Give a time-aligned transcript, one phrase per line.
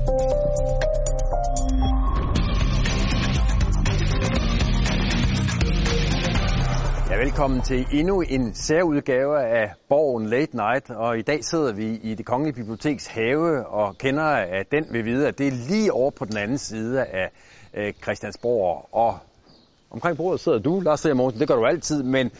[0.00, 0.06] Ja,
[7.16, 12.14] velkommen til endnu en særudgave af Borgen Late Night, og i dag sidder vi i
[12.14, 16.10] det Kongelige Biblioteks have, og kender af den vil vide, at det er lige over
[16.10, 17.30] på den anden side af
[17.74, 19.18] øh, Christiansborg, og
[19.90, 22.30] omkring bordet sidder du, Lars Seher Morten, det gør du altid, men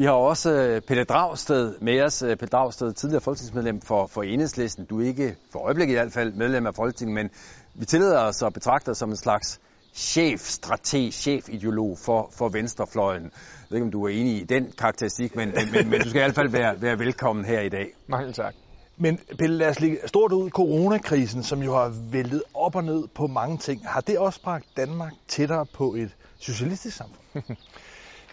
[0.00, 2.22] vi har også øh, Pelle Dragsted med os.
[2.22, 4.84] Øh, Pelle Dragsted, tidligere folketingsmedlem for, for Enhedslisten.
[4.84, 7.30] Du er ikke for øjeblikket i hvert fald medlem af Folketinget, men
[7.74, 9.60] vi tillader os at betragte dig som en slags
[9.94, 13.22] chefstrateg, chefideolog for, for venstrefløjen.
[13.22, 13.30] Jeg
[13.68, 16.24] ved ikke, om du er enig i den karakteristik, men, men, men du skal i
[16.24, 17.86] hvert fald være, være velkommen her i dag.
[18.06, 18.54] Mange tak.
[18.96, 20.50] Men Pelle, lad os ligge stort ud.
[20.50, 24.66] Coronakrisen, som jo har væltet op og ned på mange ting, har det også bragt
[24.76, 27.56] Danmark tættere på et socialistisk samfund?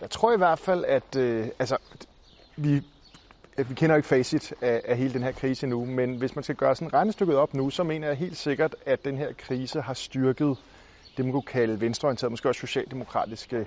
[0.01, 1.77] Jeg tror i hvert fald, at øh, altså,
[2.55, 2.81] vi,
[3.57, 6.55] vi kender ikke facit af, af hele den her krise nu, men hvis man skal
[6.55, 9.93] gøre sådan regnestykket op nu, så mener jeg helt sikkert, at den her krise har
[9.93, 10.57] styrket
[11.17, 13.65] det, man kunne kalde venstreorienterede, måske også socialdemokratiske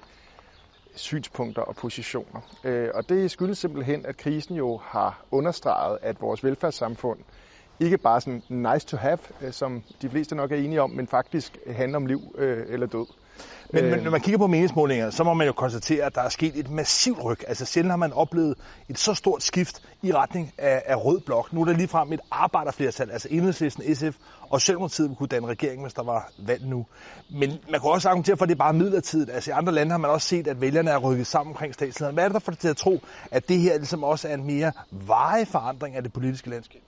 [0.94, 2.40] synspunkter og positioner.
[2.64, 7.18] Øh, og det skyldes simpelthen, at krisen jo har understreget, at vores velfærdssamfund
[7.80, 11.06] ikke bare sådan nice to have, øh, som de fleste nok er enige om, men
[11.06, 13.06] faktisk handler om liv øh, eller død.
[13.72, 16.28] Men, men når man kigger på meningsmålinger, så må man jo konstatere, at der er
[16.28, 17.38] sket et massivt ryg.
[17.48, 18.54] Altså sjældent har man oplevet
[18.88, 21.52] et så stort skift i retning af, af rød blok.
[21.52, 24.16] Nu er der ligefrem et arbejderflertal, altså Enhedslisten, SF
[24.50, 26.86] og Socialdemokratiet kunne danne regering, hvis der var valg nu.
[27.30, 29.30] Men man kunne også argumentere for, at det er bare midlertidigt.
[29.30, 32.14] Altså i andre lande har man også set, at vælgerne er rykket sammen omkring statslederen.
[32.14, 34.34] Hvad er det der for det til at tro, at det her ligesom også er
[34.34, 36.80] en mere varig forandring af det politiske landskab?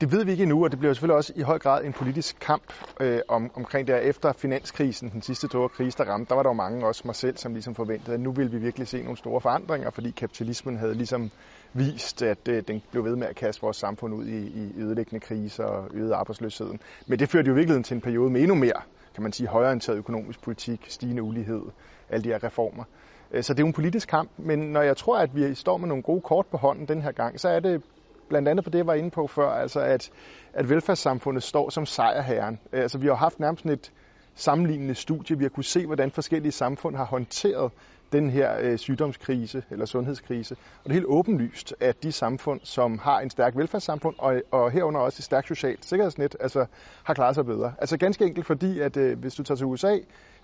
[0.00, 2.36] Det ved vi ikke endnu, og det bliver selvfølgelig også i høj grad en politisk
[2.40, 2.62] kamp
[3.00, 6.50] øh, om, omkring det Efter finanskrisen, den sidste store krise, der ramte, der var der
[6.50, 9.16] jo mange, også mig selv, som ligesom forventede, at nu ville vi virkelig se nogle
[9.16, 11.30] store forandringer, fordi kapitalismen havde ligesom
[11.72, 15.20] vist, at øh, den blev ved med at kaste vores samfund ud i, i ødelæggende
[15.20, 16.80] kriser og øget arbejdsløsheden.
[17.06, 18.82] Men det førte jo i virkeligheden til en periode med endnu mere,
[19.14, 21.62] kan man sige, højorienteret økonomisk politik, stigende ulighed,
[22.10, 22.84] alle de her reformer.
[23.30, 25.76] Øh, så det er jo en politisk kamp, men når jeg tror, at vi står
[25.76, 27.82] med nogle gode kort på hånden den her gang, så er det
[28.30, 30.10] blandt andet på det, jeg var inde på før, altså at,
[30.52, 32.58] at velfærdssamfundet står som sejrherren.
[32.72, 33.92] Altså vi har haft nærmest et
[34.34, 35.38] sammenlignende studie.
[35.38, 37.72] Vi har kunne se, hvordan forskellige samfund har håndteret
[38.12, 40.54] den her øh, sygdomskrise eller sundhedskrise.
[40.54, 44.70] Og det er helt åbenlyst, at de samfund, som har en stærk velfærdssamfund, og, og
[44.70, 46.66] herunder også et stærkt socialt sikkerhedsnet, altså
[47.04, 47.72] har klaret sig bedre.
[47.78, 49.96] Altså ganske enkelt fordi, at øh, hvis du tager til USA,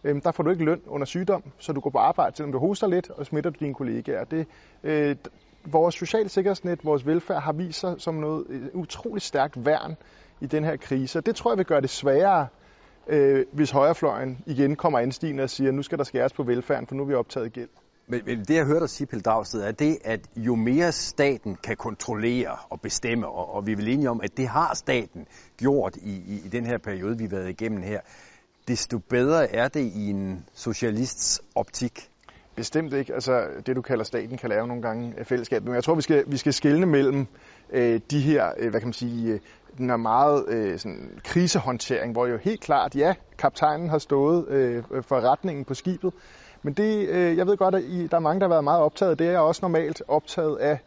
[0.05, 2.59] øh, der får du ikke løn under sygdom, så du går på arbejde, selvom du
[2.59, 4.25] hoster lidt, og smitter du dine kollegaer.
[4.25, 4.47] Det,
[4.85, 5.17] øh,
[5.73, 9.97] vores sociale sikkerhedsnet, vores velfærd, har vist sig som noget øh, utroligt stærkt værn
[10.41, 11.21] i den her krise.
[11.21, 12.47] Det tror jeg vil gøre det sværere,
[13.09, 16.87] øh, hvis højrefløjen igen kommer anstigende og siger, at nu skal der skæres på velfærden,
[16.87, 17.69] for nu er vi optaget gæld.
[18.09, 21.57] Men, men det, jeg hørte dig sige, Pelle Dragsted, er det, at jo mere staten
[21.63, 25.27] kan kontrollere og bestemme, og, og vi er vel enige om, at det har staten
[25.57, 28.01] gjort i, i, i den her periode, vi har været igennem her,
[28.69, 32.11] desto bedre er det i en socialists optik.
[32.57, 33.15] Bestemt ikke.
[33.15, 35.65] Altså, det du kalder staten kan lave nogle gange øh, fællesskab.
[35.65, 37.27] Men jeg tror, vi skal, vi skal skelne mellem
[37.71, 39.41] øh, de her, øh, hvad kan man sige, øh,
[39.79, 44.85] den er meget øh, sådan, krisehåndtering, hvor jo helt klart, ja, kaptajnen har stået øh,
[45.03, 46.13] for retningen på skibet.
[46.63, 48.83] Men det, øh, jeg ved godt, at I, der er mange, der har været meget
[48.83, 49.19] optaget.
[49.19, 50.79] Det er også normalt optaget af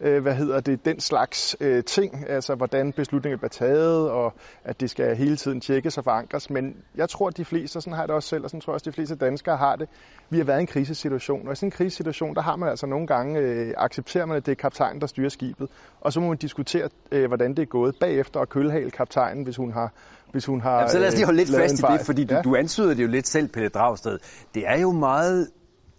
[0.00, 4.32] øh, hvad hedder det, den slags øh, ting, altså hvordan beslutninger bliver taget, og
[4.64, 6.50] at det skal hele tiden tjekkes og forankres.
[6.50, 8.60] Men jeg tror, at de fleste, og sådan har jeg det også selv, og sådan
[8.60, 9.88] tror jeg også, at de fleste danskere har det,
[10.30, 11.46] vi har været i en krisesituation.
[11.46, 14.46] Og i sådan en krisesituation, der har man altså nogle gange, øh, accepterer man, at
[14.46, 15.68] det er kaptajnen, der styrer skibet,
[16.00, 19.56] og så må man diskutere, øh, hvordan det er gået bagefter, og kølhale kaptajnen, hvis
[19.56, 19.92] hun har
[20.32, 22.34] hvis hun har Jamen, så lad os lige holde lidt fast i det, fordi du,
[22.34, 22.42] ja.
[22.42, 24.18] du ansyder det jo lidt selv, Pelle Dragsted.
[24.54, 25.48] Det er jo meget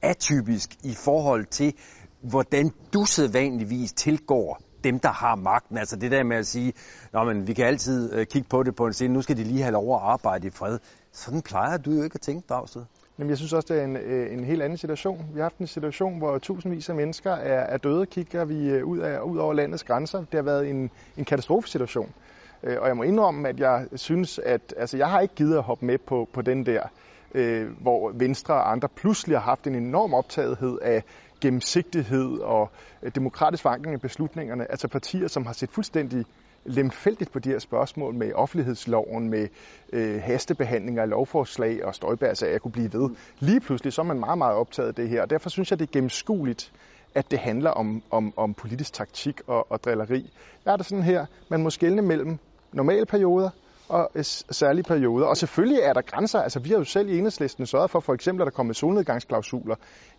[0.02, 1.74] atypisk i forhold til,
[2.30, 5.78] hvordan du sædvanligvis tilgår dem, der har magten.
[5.78, 6.74] Altså det der med at sige,
[7.14, 9.44] Nå, men vi kan altid øh, kigge på det på en scene, nu skal de
[9.44, 10.80] lige have lov at arbejde i fred.
[11.12, 12.84] Sådan plejer du jo ikke at tænke, Dragsted.
[13.20, 15.26] Jamen, jeg synes også, det er en, øh, en helt anden situation.
[15.34, 18.86] Vi har haft en situation, hvor tusindvis af mennesker er, er døde, kigger vi øh,
[18.86, 20.20] ud, af, ud over landets grænser.
[20.20, 22.14] Det har været en, en katastrofesituation.
[22.64, 25.64] Øh, og jeg må indrømme, at jeg synes, at altså, jeg har ikke givet at
[25.64, 26.82] hoppe med på, på den der,
[27.38, 31.04] øh, hvor Venstre og andre pludselig har haft en enorm optagethed af
[31.42, 32.70] gennemsigtighed og
[33.04, 34.72] øh, demokratisk forankring i beslutningerne.
[34.72, 36.26] Altså partier, som har set fuldstændig
[36.66, 39.48] lemfældigt på de her spørgsmål med offentlighedsloven, med
[39.94, 43.10] øh, hastebehandlinger af lovforslag og støjbær, så jeg kunne blive ved.
[43.40, 45.80] Lige pludselig så er man meget, meget optaget af det her, og derfor synes jeg,
[45.80, 46.74] det er gennemskueligt,
[47.16, 50.34] at det handler om, om, om politisk taktik og, og drilleri.
[50.66, 52.38] Der er det sådan her, man må skelne mellem
[52.74, 53.50] normale perioder
[53.90, 54.10] og
[54.52, 55.26] særlige perioder.
[55.28, 56.40] Og selvfølgelig er der grænser.
[56.40, 59.76] Altså, vi har jo selv i enhedslisten sørget for, for eksempel, at der kommer solnedgangsklausuler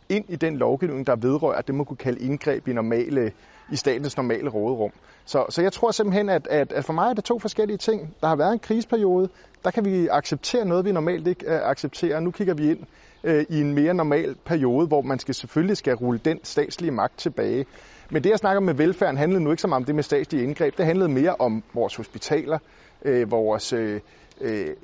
[0.08, 3.32] ind i den lovgivning, der vedrører det, man kunne kalde indgreb i, normale,
[3.72, 4.90] i statens normale råderum.
[5.24, 8.14] Så, så jeg tror simpelthen, at, at, at for mig er det to forskellige ting.
[8.20, 9.28] Der har været en kriseperiode,
[9.64, 12.20] der kan vi acceptere noget, vi normalt ikke øh, accepterer.
[12.20, 12.78] Nu kigger vi ind
[13.24, 17.18] øh, i en mere normal periode, hvor man skal selvfølgelig skal rulle den statslige magt
[17.18, 17.66] tilbage.
[18.10, 20.44] Men det, jeg snakker med velfærden, handlede nu ikke så meget om det med statslige
[20.44, 20.78] indgreb.
[20.78, 22.58] Det handlede mere om vores hospitaler,
[23.02, 24.00] øh, vores øh,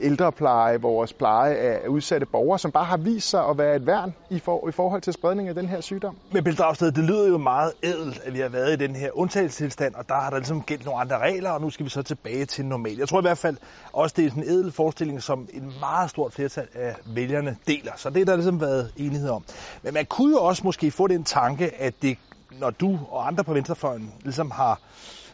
[0.01, 4.15] ældrepleje, vores pleje af udsatte borgere, som bare har vist sig at være et værn
[4.31, 6.17] i, for, i forhold til spredning af den her sygdom.
[6.33, 9.11] Men Bill Dragsted, det lyder jo meget ædelt, at vi har været i den her
[9.15, 12.03] undtagelsestilstand, og der har der ligesom gældt nogle andre regler, og nu skal vi så
[12.03, 12.99] tilbage til normalt.
[12.99, 13.57] Jeg tror i hvert fald
[13.93, 17.93] også, det er en ædel forestilling, som en meget stort flertal af vælgerne deler.
[17.97, 19.45] Så det er der ligesom været enighed om.
[19.83, 22.19] Men man kunne jo også måske få den tanke, at det
[22.61, 24.81] når du og andre på venstrefløjen ligesom har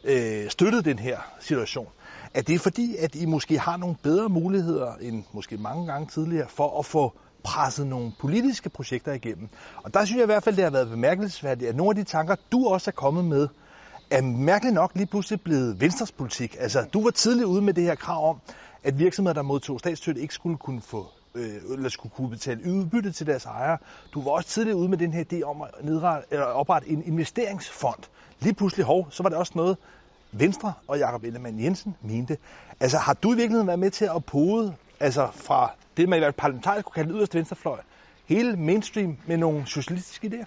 [0.05, 1.89] øh, støttet den her situation,
[2.35, 6.49] er det fordi, at I måske har nogle bedre muligheder end måske mange gange tidligere
[6.49, 7.13] for at få
[7.45, 9.49] presset nogle politiske projekter igennem.
[9.77, 12.11] Og der synes jeg i hvert fald, det har været bemærkelsesværdigt, at nogle af de
[12.11, 13.49] tanker, du også er kommet med,
[14.11, 16.57] er mærkeligt nok lige pludselig blevet Venstres politik.
[16.59, 18.41] Altså, du var tidligt ude med det her krav om,
[18.85, 23.13] at virksomheder, der modtog statsstøtte, ikke skulle kunne få øh, eller skulle kunne betale udbytte
[23.13, 23.79] til deres ejere.
[24.15, 27.03] Du var også tidligere ude med den her idé om at nedrette, eller oprette en
[27.07, 28.03] investeringsfond.
[28.41, 29.77] Lige pludselig, hov, så var det også noget,
[30.33, 32.39] Venstre og Jakob Ellemann Jensen mente.
[32.81, 36.21] Altså, har du i virkeligheden været med til at pode, altså fra det, man i
[36.21, 37.81] hvert parlamentarisk kunne kalde yderste venstrefløj,
[38.27, 40.47] hele mainstream med nogle socialistiske idéer?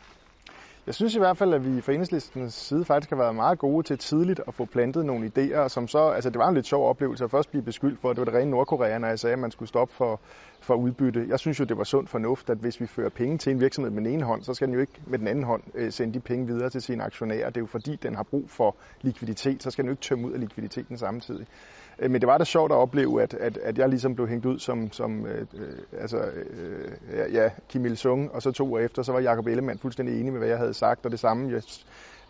[0.88, 3.84] Jeg synes i hvert fald, at vi fra enhedslistens side faktisk har været meget gode
[3.84, 6.90] til tidligt at få plantet nogle idéer, som så, altså det var en lidt sjov
[6.90, 9.34] oplevelse at først blive beskyldt for, at det var det rene Nordkorea, når jeg sagde,
[9.34, 10.20] at man skulle stoppe for,
[10.62, 11.26] for udbytte.
[11.30, 13.92] Jeg synes jo, det var sund fornuft, at hvis vi fører penge til en virksomhed
[13.92, 16.14] med den ene hånd, så skal den jo ikke med den anden hånd øh, sende
[16.14, 17.50] de penge videre til sine aktionærer.
[17.50, 20.28] Det er jo fordi, den har brug for likviditet, så skal den jo ikke tømme
[20.28, 21.48] ud af likviditeten samtidig.
[22.00, 24.46] Øh, men det var da sjovt at opleve, at, at, at jeg ligesom blev hængt
[24.46, 29.02] ud som, som øh, øh altså, øh, ja, Kim Il-sung, og så to år efter,
[29.02, 31.62] så var Jacob Ellemann fuldstændig enig med, hvad jeg havde sagt, og det samme jeg,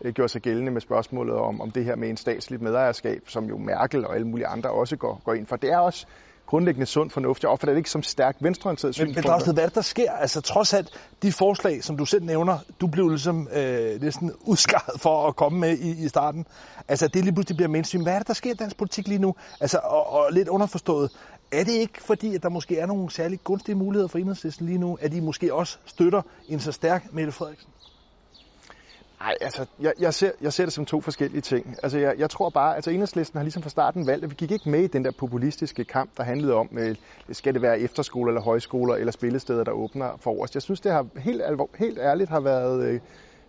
[0.04, 3.44] øh, gjorde sig gældende med spørgsmålet om, om det her med en statsligt medejerskab, som
[3.44, 5.56] jo Merkel og alle mulige andre også går, går ind for.
[5.56, 6.06] Det er også
[6.46, 7.42] grundlæggende sund fornuft.
[7.42, 9.16] Jeg opfatter det ikke som stærkt venstreorienteret synspunkt.
[9.16, 10.12] Men, men hvad er det, der sker?
[10.12, 10.88] Altså trods alt,
[11.22, 15.58] de forslag, som du selv nævner, du blev ligesom øh, næsten udskaret for at komme
[15.58, 16.46] med i, i starten.
[16.88, 18.02] Altså det lige pludselig bliver mainstream.
[18.02, 19.34] Hvad er det, der sker i dansk politik lige nu?
[19.60, 21.10] Altså, og, og lidt underforstået.
[21.52, 24.78] Er det ikke fordi, at der måske er nogle særlig gunstige muligheder for enhedslisten lige
[24.78, 27.68] nu, at de måske også støtter en så stærk Mette Frederiksen?
[29.20, 31.76] Nej, altså, jeg, jeg, ser, jeg ser det som to forskellige ting.
[31.82, 34.50] Altså, jeg, jeg tror bare, altså enhedslisten har ligesom fra starten valgt, at vi gik
[34.50, 36.96] ikke med i den der populistiske kamp, der handlede om, øh,
[37.32, 40.54] skal det være efterskoler eller højskoler eller spillesteder, der åbner for os.
[40.54, 43.00] Jeg synes, det har helt, alvor, helt ærligt har været øh,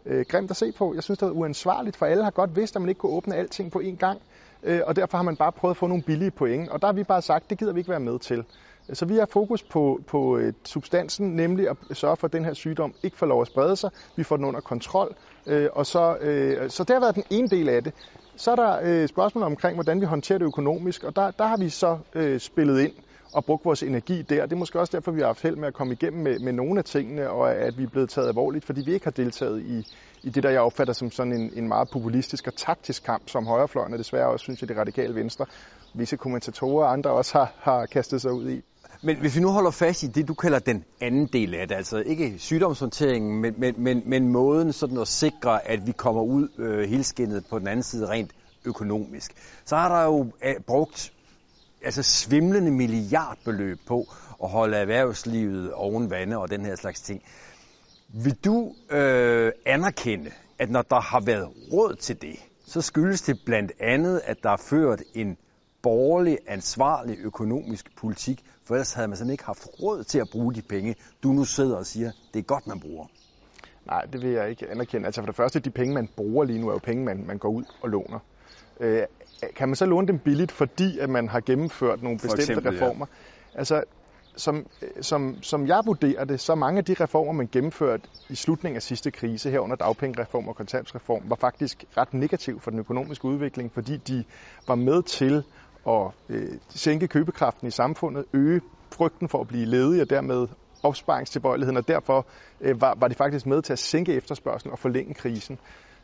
[0.05, 0.93] øh, grimt at se på.
[0.93, 3.35] Jeg synes, det er uansvarligt, for alle har godt vidst, at man ikke kunne åbne
[3.35, 4.21] alting på én gang.
[4.63, 6.69] Øh, og derfor har man bare prøvet at få nogle billige point.
[6.69, 8.45] Og der har vi bare sagt, det gider vi ikke være med til.
[8.93, 12.53] Så vi har fokus på, på øh, substansen, nemlig at sørge for, at den her
[12.53, 13.89] sygdom ikke får lov at sprede sig.
[14.15, 15.15] Vi får den under kontrol.
[15.47, 17.93] Øh, og så, øh, så det har været den ene del af det.
[18.35, 21.57] Så er der øh, spørgsmål omkring, hvordan vi håndterer det økonomisk, og der, der har
[21.57, 21.97] vi så
[22.39, 22.93] spillet ind
[23.35, 24.41] og brugt vores energi der.
[24.41, 26.53] Det er måske også derfor, vi har haft held med at komme igennem med, med
[26.53, 29.61] nogle af tingene, og at vi er blevet taget alvorligt, fordi vi ikke har deltaget
[29.61, 29.83] i,
[30.23, 33.45] i det, der jeg opfatter som sådan en, en meget populistisk og taktisk kamp, som
[33.45, 35.45] højrefløjen, og desværre også, synes jeg, det radikale venstre,
[35.93, 38.61] visse kommentatorer og andre også har, har kastet sig ud i.
[39.05, 41.75] Men hvis vi nu holder fast i det, du kalder den anden del af det,
[41.75, 46.47] altså ikke sygdomshåndteringen, men, men, men, men måden sådan at sikre, at vi kommer ud
[46.57, 48.31] øh, helskindet på den anden side rent
[48.65, 49.31] økonomisk,
[49.65, 51.13] så har der jo øh, brugt
[51.83, 54.07] altså svimlende milliardbeløb på
[54.43, 57.23] at holde erhvervslivet oven vande og den her slags ting.
[58.07, 62.35] Vil du øh, anerkende, at når der har været råd til det,
[62.67, 65.37] så skyldes det blandt andet, at der er ført en
[65.85, 70.53] borgerlig, ansvarlig økonomisk politik, for ellers havde man simpelthen ikke haft råd til at bruge
[70.53, 73.05] de penge, du nu sidder og siger, det er godt, man bruger.
[73.85, 75.05] Nej, det vil jeg ikke anerkende.
[75.05, 77.37] Altså for det første, de penge, man bruger lige nu, er jo penge, man, man
[77.37, 78.19] går ud og låner.
[78.79, 79.03] Øh,
[79.55, 83.05] kan man så låne dem billigt, fordi at man har gennemført nogle bestemte eksempel, reformer?
[83.53, 83.57] Ja.
[83.57, 83.83] Altså,
[84.35, 84.65] som,
[85.01, 88.81] som, som jeg vurderer det, så mange af de reformer, man gennemførte i slutningen af
[88.81, 93.97] sidste krise, herunder dagpengereform og kontantsreform, var faktisk ret negativ for den økonomiske udvikling, fordi
[93.97, 94.23] de
[94.67, 95.43] var med til
[95.87, 98.61] at øh, sænke købekraften i samfundet, øge
[98.91, 100.47] frygten for at blive ledig og dermed
[100.83, 102.25] opsparingstilbøjeligheden, og derfor
[102.61, 105.59] øh, var, var det faktisk med til at sænke efterspørgselen og forlænge krisen.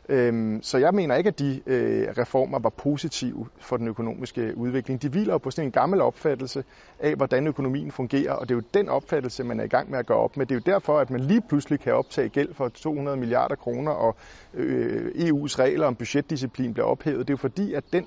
[0.08, 5.02] Øhm, så jeg mener ikke, at de øh, reformer var positive for den økonomiske udvikling.
[5.02, 6.64] De hviler jo på sådan en gammel opfattelse
[6.98, 9.98] af, hvordan økonomien fungerer, og det er jo den opfattelse, man er i gang med
[9.98, 10.46] at gøre op med.
[10.46, 13.92] Det er jo derfor, at man lige pludselig kan optage gæld for 200 milliarder kroner,
[13.92, 14.16] og
[14.54, 17.18] øh, EU's regler om budgetdisciplin bliver ophævet.
[17.18, 18.06] Det er jo fordi, at den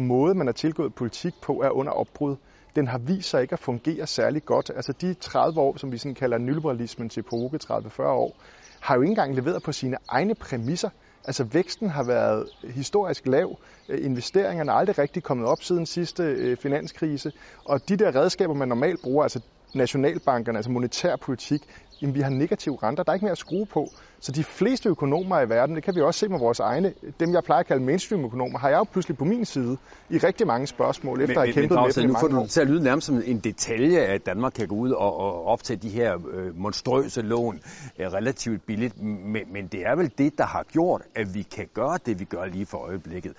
[0.00, 2.36] måde, man har tilgået politik på, er under opbrud.
[2.76, 4.70] Den har vist sig ikke at fungere særlig godt.
[4.76, 8.36] Altså de 30 år, som vi sådan kalder nyliberalismens epoke, 30-40 år,
[8.80, 10.90] har jo ikke engang leveret på sine egne præmisser.
[11.24, 16.22] Altså væksten har været historisk lav, øh, investeringerne er aldrig rigtig kommet op siden sidste
[16.22, 17.32] øh, finanskrise,
[17.64, 19.40] og de der redskaber, man normalt bruger, altså
[19.74, 21.62] nationalbankerne, altså monetær politik,
[22.02, 23.92] jamen vi har negative renter, der er ikke mere at skrue på.
[24.20, 27.32] Så de fleste økonomer i verden, det kan vi også se med vores egne, dem
[27.32, 29.76] jeg plejer at kalde mainstream-økonomer, har jeg jo pludselig på min side
[30.10, 32.46] i rigtig mange spørgsmål, efter men, at have kæmpet men, med dem nu får du
[32.46, 35.76] til at lyde nærmest som en detalje, at Danmark kan gå ud og, og optage
[35.76, 37.60] de her øh, monstrøse lån
[37.98, 41.68] øh, relativt billigt, men, men det er vel det, der har gjort, at vi kan
[41.74, 43.32] gøre det, vi gør lige for øjeblikket.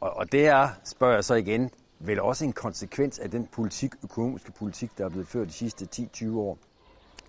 [0.00, 3.90] Og, og det er, spørger jeg så igen, vel også en konsekvens af den politik,
[4.04, 6.58] økonomiske politik, der er blevet ført de sidste 10-20 år?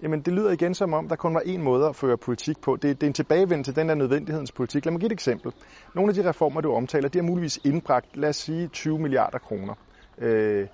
[0.02, 2.76] Jamen, det lyder igen som om, der kun var én måde at føre politik på.
[2.76, 4.86] Det, det er en tilbagevend til den der nødvendighedens politik.
[4.86, 5.54] Lad mig give et eksempel.
[5.96, 9.38] Nogle af de reformer, du omtaler, de har muligvis indbragt, lad os sige, 20 milliarder
[9.38, 9.74] kroner.
[10.18, 10.68] Øh,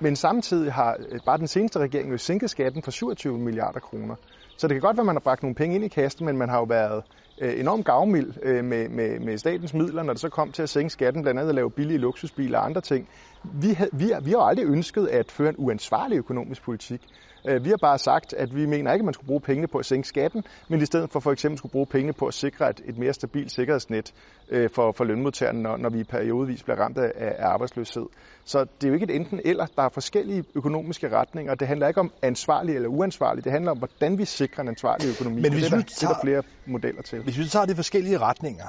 [0.00, 4.14] men samtidig har øh, bare den seneste regering jo sænket skatten for 27 milliarder kroner.
[4.58, 6.36] Så det kan godt være, at man har bragt nogle penge ind i kassen, men
[6.38, 7.02] man har jo været
[7.40, 10.68] øh, enormt gavmild øh, med, med, med statens midler, når det så kom til at
[10.68, 13.08] sænke skatten, blandt andet at lave billige luksusbiler og andre ting.
[13.44, 17.08] Vi, havde, vi, vi har aldrig ønsket at føre en uansvarlig økonomisk politik.
[17.48, 19.78] Øh, vi har bare sagt, at vi mener ikke, at man skulle bruge pengene på
[19.78, 22.70] at sænke skatten, men i stedet for for eksempel skulle bruge pengene på at sikre
[22.70, 24.12] et, et mere stabilt sikkerhedsnet
[24.48, 28.06] øh, for, for lønmodtagerne, når, når vi periodevis bliver ramt af, af arbejdsløshed.
[28.44, 29.66] Så det er jo ikke et enten eller.
[29.76, 33.44] Der er forskellige økonomiske retninger, det handler ikke om ansvarlig eller uansvarlig.
[33.44, 35.40] Det handler om, hvordan vi sikrer en ansvarlig økonomi.
[35.40, 37.22] Men hvis det, der, tager, det er der flere modeller til.
[37.22, 38.66] Hvis vi tager de forskellige retninger,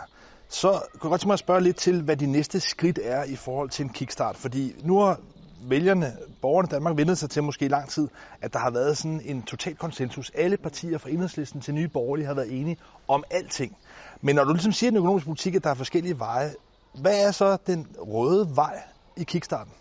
[0.50, 3.24] så kunne jeg godt tænke mig at spørge lidt til, hvad de næste skridt er
[3.24, 4.38] i forhold til en kickstart.
[4.38, 5.19] Fordi nu har
[5.62, 8.08] vælgerne, borgerne i Danmark vendte sig til måske i lang tid,
[8.42, 10.32] at der har været sådan en total konsensus.
[10.36, 13.78] Alle partier fra enhedslisten til nye borgerlige har været enige om alting.
[14.22, 16.54] Men når du ligesom siger, den økonomiske politik, at der er forskellige veje,
[17.01, 18.82] hvad er så den røde vej
[19.18, 19.74] i kickstarten?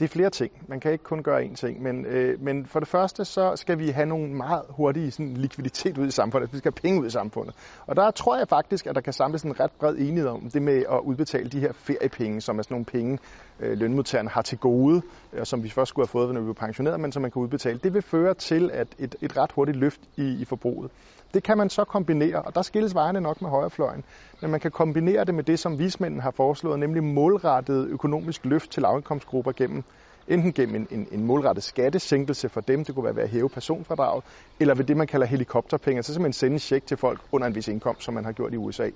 [0.00, 0.52] Det er flere ting.
[0.68, 1.82] Man kan ikke kun gøre én ting.
[1.82, 5.98] Men, øh, men for det første, så skal vi have nogle meget hurtige sådan, likviditet
[5.98, 6.52] ud i samfundet.
[6.52, 7.54] Vi skal have penge ud i samfundet.
[7.86, 10.62] Og der tror jeg faktisk, at der kan samles en ret bred enighed om det
[10.62, 13.18] med at udbetale de her feriepenge, som er sådan nogle penge,
[13.60, 15.02] øh, lønmodtagerne har til gode,
[15.38, 17.42] og som vi først skulle have fået, når vi var pensioneret, men som man kan
[17.42, 17.78] udbetale.
[17.78, 20.90] Det vil føre til at et, et ret hurtigt løft i, i forbruget.
[21.34, 24.04] Det kan man så kombinere, og der skilles vejene nok med højrefløjen,
[24.40, 28.70] men man kan kombinere det med det, som vismændene har foreslået, nemlig målrettet økonomisk løft
[28.70, 29.84] til lavindkomstgrupper gennem
[30.28, 33.48] enten gennem en, en, en målrettet skattesænkelse for dem, det kunne være ved at hæve
[33.48, 34.24] personfradraget,
[34.60, 37.54] eller ved det, man kalder helikopterpenge, altså simpelthen sende en check til folk under en
[37.54, 38.90] vis indkomst, som man har gjort i USA.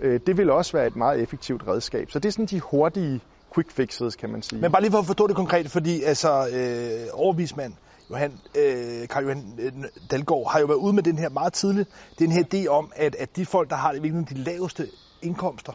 [0.00, 2.10] Øh, det vil også være et meget effektivt redskab.
[2.10, 3.20] Så det er sådan de hurtige
[3.54, 4.60] quick fixes, kan man sige.
[4.60, 7.72] Men bare lige for at forstå det konkret, fordi altså øh, overvismand
[8.10, 9.72] Johan, øh, Karl Johan øh,
[10.10, 13.14] Dalgaard har jo været ude med den her meget tidligt, den her idé om, at,
[13.14, 14.88] at de folk, der har de laveste
[15.22, 15.72] indkomster,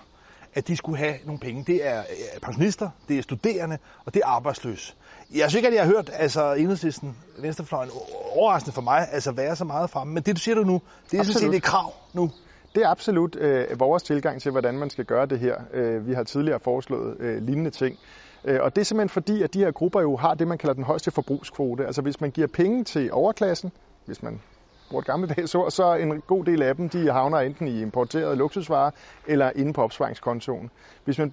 [0.55, 1.63] at de skulle have nogle penge.
[1.67, 2.03] Det er
[2.41, 4.93] pensionister, det er studerende, og det er arbejdsløse.
[5.35, 7.89] Jeg synes ikke, at jeg har hørt altså, enhedslisten, venstrefløjen,
[8.31, 10.13] overraskende for mig, altså være så meget fremme.
[10.13, 10.81] Men det, du siger du nu,
[11.11, 12.31] det er sådan set et krav nu.
[12.75, 15.55] Det er absolut øh, vores tilgang til, hvordan man skal gøre det her.
[15.73, 17.97] Øh, vi har tidligere foreslået øh, lignende ting.
[18.45, 20.73] Øh, og det er simpelthen fordi, at de her grupper jo har det, man kalder
[20.73, 21.85] den højeste forbrugskvote.
[21.85, 23.71] Altså hvis man giver penge til overklassen,
[24.05, 24.41] hvis man
[24.89, 28.35] bruger et gammeldags ord, så en god del af dem, de havner enten i importerede
[28.35, 28.91] luksusvarer
[29.27, 30.69] eller inde på opsparingskontoen.
[31.05, 31.31] Hvis man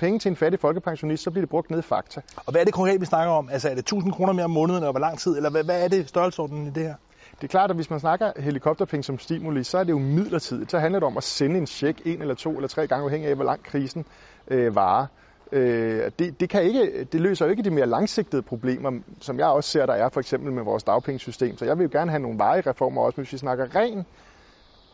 [0.00, 2.20] penge til en fattig folkepensionist, så bliver det brugt ned i fakta.
[2.36, 3.48] Og hvad er det konkret, vi snakker om?
[3.52, 5.36] Altså er det 1000 kroner mere om måneden, og hvor lang tid?
[5.36, 6.94] Eller hvad, hvad er det størrelsesordenen i det her?
[7.40, 10.70] Det er klart, at hvis man snakker helikopterpenge som stimuli, så er det jo midlertidigt.
[10.70, 13.28] Så handler det om at sende en check en eller to eller tre gange, afhængig
[13.28, 14.04] af, hvor lang krisen
[14.48, 15.06] øh, varer.
[15.52, 18.90] Øh, det, det, kan ikke, det løser jo ikke de mere langsigtede problemer,
[19.20, 21.58] som jeg også ser, der er for eksempel med vores dagpengesystem.
[21.58, 24.04] Så jeg vil jo gerne have nogle varige reformer også, men hvis vi snakker ren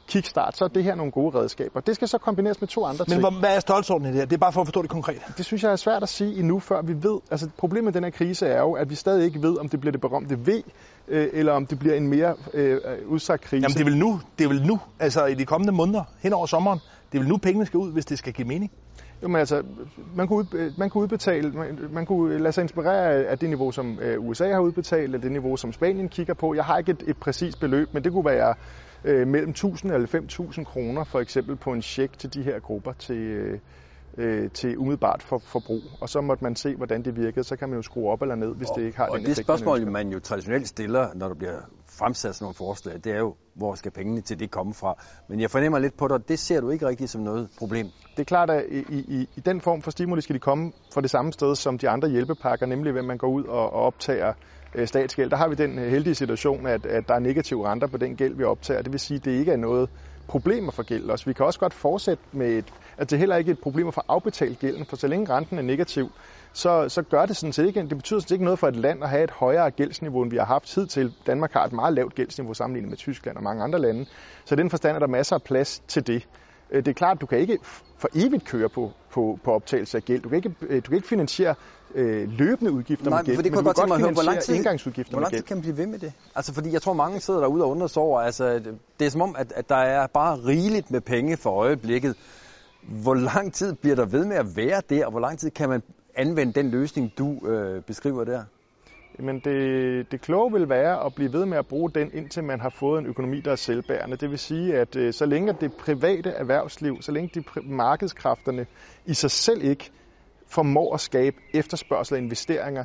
[0.08, 1.80] kickstart, så er det her nogle gode redskaber.
[1.80, 3.32] Det skal så kombineres med to andre Men ting.
[3.32, 4.26] Men hvad er størrelsesordenen i det her?
[4.26, 5.22] Det er bare for at forstå det konkret.
[5.36, 7.20] Det synes jeg er svært at sige endnu, før vi ved.
[7.30, 9.80] Altså problemet med den her krise er jo, at vi stadig ikke ved, om det
[9.80, 10.48] bliver det berømte V,
[11.08, 13.62] øh, eller om det bliver en mere øh, udsagt krise.
[13.62, 16.32] Jamen det er vel nu, det er vel nu, altså i de kommende måneder, hen
[16.32, 16.78] over sommeren,
[17.12, 18.72] det er vel nu pengene skal ud, hvis det skal give mening?
[19.22, 19.62] Jo, men altså,
[20.14, 23.48] man kunne, øh, man kunne udbetale, man, man kunne øh, lade sig inspirere af det
[23.48, 26.54] niveau, som øh, USA har udbetalt, eller det niveau, som Spanien kigger på.
[26.54, 28.54] Jeg har ikke et, et præcist beløb, men det kunne være
[29.04, 32.92] øh, mellem 1000 eller 5000 kroner, for eksempel på en check til de her grupper
[32.92, 33.58] til, øh,
[34.16, 35.82] øh, til umiddelbart for, forbrug.
[36.00, 37.44] Og så måtte man se, hvordan det virkede.
[37.44, 39.26] Så kan man jo skrue op eller ned, hvis og, det ikke har og den
[39.26, 41.60] det spørgsmål, man, man jo traditionelt stiller, når der bliver
[41.98, 45.02] fremsat sådan nogle forslag, det er jo, hvor skal pengene til det komme fra?
[45.28, 47.86] Men jeg fornemmer lidt på dig, det ser du ikke rigtigt som noget problem.
[48.16, 51.00] Det er klart, at i, i, i den form for stimuli skal de komme fra
[51.00, 54.32] det samme sted som de andre hjælpepakker, nemlig ved man går ud og, og optager
[54.74, 55.30] øh, statsgæld.
[55.30, 58.34] Der har vi den heldige situation, at, at der er negative renter på den gæld,
[58.34, 58.82] vi optager.
[58.82, 59.90] Det vil sige, at det ikke er noget
[60.28, 61.24] problemer for gæld også.
[61.24, 63.94] Vi kan også godt fortsætte med, et, at det heller ikke er et problem at
[63.94, 66.10] få afbetalt gælden, for så længe renten er negativ,
[66.52, 68.76] så, så gør det sådan set ikke, det betyder sådan set ikke noget for et
[68.76, 71.12] land at have et højere gældsniveau, end vi har haft tid til.
[71.26, 74.06] Danmark har et meget lavt gældsniveau sammenlignet med Tyskland og mange andre lande.
[74.44, 76.28] Så i den forstand er der masser af plads til det.
[76.70, 77.58] Øh, det er klart, at du kan ikke
[77.98, 80.22] for evigt køre på, på, på optagelse af gæld.
[80.22, 81.54] Du kan ikke, øh, du kan ikke finansiere
[81.94, 84.12] øh, løbende udgifter Nej, med gæld, for det men kunne du jeg kan godt høre,
[84.12, 86.12] hvor lang tid, indgangsudgifter hvor lang tid kan man blive ved med det?
[86.34, 88.60] Altså, fordi jeg tror, mange sidder derude og undrer sig over, altså,
[89.00, 92.16] det er som om, at, at der er bare rigeligt med penge for øjeblikket.
[92.88, 95.68] Hvor lang tid bliver der ved med at være det, og hvor lang tid kan
[95.68, 95.82] man
[96.14, 98.44] anvende den løsning, du øh, beskriver der?
[99.18, 102.60] Men det, det kloge vil være at blive ved med at bruge den, indtil man
[102.60, 104.16] har fået en økonomi, der er selvbærende.
[104.16, 108.66] Det vil sige, at øh, så længe det private erhvervsliv, så længe de markedskræfterne
[109.06, 109.90] i sig selv ikke
[110.46, 112.84] formår at skabe efterspørgsel og investeringer,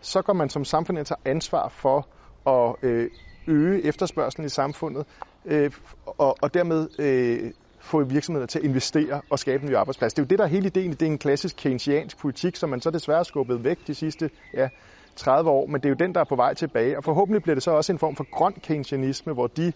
[0.00, 2.08] så går man som samfund ind og tager ansvar for
[2.46, 3.10] at øh,
[3.46, 5.06] øge efterspørgselen i samfundet,
[5.44, 5.70] øh,
[6.06, 7.50] og, og dermed øh,
[7.82, 10.14] få virksomheder til at investere og skabe nye arbejdspladser.
[10.14, 10.90] Det er jo det, der er hele ideen.
[10.90, 14.30] Det er en klassisk keynesiansk politik, som man så desværre har skubbet væk de sidste
[14.54, 14.68] ja,
[15.16, 16.96] 30 år, men det er jo den, der er på vej tilbage.
[16.96, 19.72] Og forhåbentlig bliver det så også en form for grøn keynesianisme, hvor de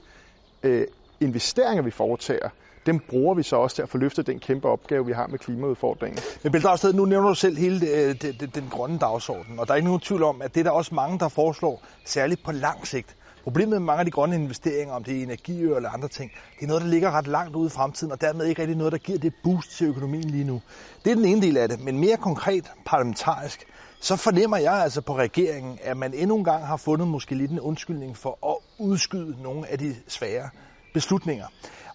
[0.62, 0.86] øh,
[1.20, 2.48] investeringer, vi foretager,
[2.86, 5.38] dem bruger vi så også til at få løftet den kæmpe opgave, vi har med
[5.38, 6.22] klimaudfordringen.
[6.42, 9.66] Men Bill Dragsted, nu nævner du selv hele det, det, det, den grønne dagsorden, og
[9.66, 12.44] der er ikke nogen tvivl om, at det er der også mange, der foreslår, særligt
[12.44, 13.16] på lang sigt.
[13.46, 16.62] Problemet med mange af de grønne investeringer, om det er energiøer eller andre ting, det
[16.62, 18.98] er noget, der ligger ret langt ude i fremtiden, og dermed ikke rigtig noget, der
[18.98, 20.62] giver det boost til økonomien lige nu.
[21.04, 23.64] Det er den ene del af det, men mere konkret parlamentarisk,
[24.00, 27.50] så fornemmer jeg altså på regeringen, at man endnu en gang har fundet måske lidt
[27.50, 30.50] en undskyldning for at udskyde nogle af de svære
[30.94, 31.46] beslutninger.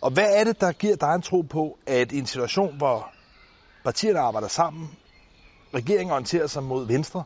[0.01, 3.12] Og hvad er det, der giver dig en tro på, at i en situation, hvor
[3.84, 4.89] partierne arbejder sammen,
[5.74, 7.24] regeringen orienterer sig mod venstre,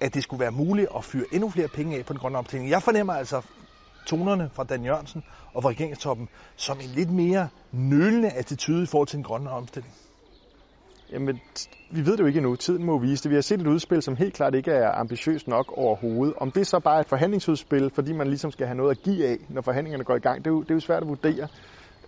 [0.00, 2.70] at det skulle være muligt at fyre endnu flere penge af på den grønne omstilling.
[2.70, 3.42] Jeg fornemmer altså
[4.06, 9.08] tonerne fra Dan Jørgensen og fra regeringstoppen som en lidt mere nølende attitude i forhold
[9.08, 9.94] til den grønne omstilling.
[11.12, 11.40] Jamen,
[11.90, 12.56] vi ved det jo ikke endnu.
[12.56, 13.30] Tiden må vise det.
[13.30, 16.34] Vi har set et udspil, som helt klart ikke er ambitiøst nok overhovedet.
[16.36, 19.26] Om det så bare er et forhandlingsudspil, fordi man ligesom skal have noget at give
[19.26, 21.48] af, når forhandlingerne går i gang, det er jo, det er jo svært at vurdere.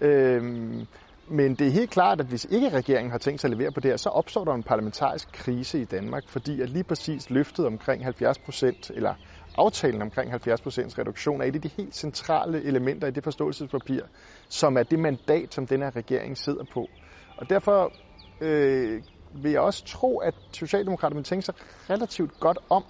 [0.01, 0.87] Øhm,
[1.29, 3.81] men det er helt klart, at hvis ikke regeringen har tænkt sig at levere på
[3.81, 7.67] det her, så opstår der en parlamentarisk krise i Danmark, fordi at lige præcis løftet
[7.67, 9.15] omkring 70 procent, eller
[9.55, 14.01] aftalen omkring 70 procents reduktion, er et af de helt centrale elementer i det forståelsespapir,
[14.49, 16.91] som er det mandat, som den her regering sidder på.
[17.37, 17.93] Og derfor
[18.41, 19.03] øh,
[19.35, 21.55] vil jeg også tro, at Socialdemokraterne vil tænke sig
[21.91, 22.85] relativt godt om.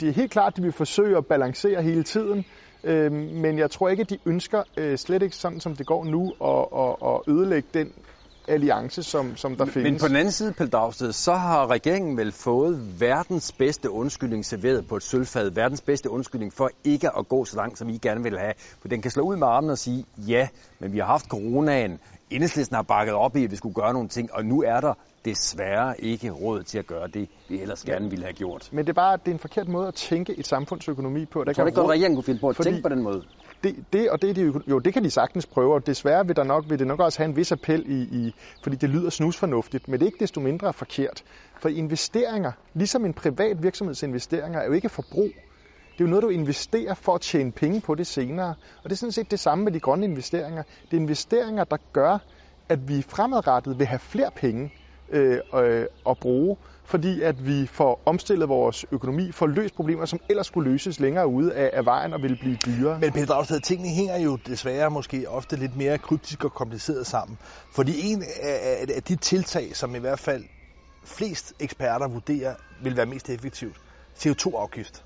[0.00, 2.44] Det er helt klart, at de vil forsøge at balancere hele tiden,
[2.84, 6.04] øh, men jeg tror ikke, at de ønsker øh, slet ikke sådan, som det går
[6.04, 7.92] nu, at, at, at ødelægge den
[8.48, 9.90] alliance, som, som der men, findes.
[9.90, 14.44] Men på den anden side, Pelle Dragsted, så har regeringen vel fået verdens bedste undskyldning
[14.44, 15.50] serveret på et sølvfad.
[15.50, 18.52] Verdens bedste undskyldning for ikke at gå så langt, som I gerne vil have.
[18.80, 20.48] For den kan slå ud med armen og sige, ja,
[20.80, 21.98] men vi har haft coronaen.
[22.30, 24.94] Enhedslisten har bakket op i, at vi skulle gøre nogle ting, og nu er der
[25.24, 28.68] desværre ikke råd til at gøre det, vi ellers gerne ville have gjort.
[28.72, 31.38] Men det er bare det er en forkert måde at tænke et samfundsøkonomi på.
[31.44, 32.88] Der jeg tror kan ikke godt, råd- regeringen kunne finde på at fordi- tænke på
[32.88, 33.22] den måde.
[33.64, 36.26] det, det, og det, er de, jo- jo, det kan de sagtens prøve, og desværre
[36.26, 38.90] vil, der nok, vil det nok også have en vis appel, i, i, fordi det
[38.90, 41.22] lyder snusfornuftigt, men det er ikke desto mindre forkert.
[41.60, 45.30] For investeringer, ligesom en privat virksomheds investeringer, er jo ikke forbrug.
[45.92, 48.48] Det er jo noget, du investerer for at tjene penge på det senere.
[48.82, 50.62] Og det er sådan set det samme med de grønne investeringer.
[50.90, 52.18] Det er investeringer, der gør,
[52.68, 54.70] at vi fremadrettet vil have flere penge
[55.14, 60.18] øh, øh, at bruge, fordi at vi får omstillet vores økonomi, får løst problemer, som
[60.28, 62.98] ellers skulle løses længere ude af, af vejen og ville blive dyrere.
[63.00, 67.38] Men Peter Dragsted, tingene hænger jo desværre måske ofte lidt mere kryptisk og kompliceret sammen.
[67.70, 70.44] Fordi en af, af- de tiltag, som i hvert fald
[71.04, 73.76] flest eksperter vurderer vil være mest effektivt,
[74.18, 75.04] CO2-afgift,